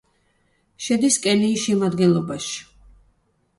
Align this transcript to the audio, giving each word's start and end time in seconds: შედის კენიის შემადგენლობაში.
შედის 0.85 1.19
კენიის 1.27 1.67
შემადგენლობაში. 1.67 2.59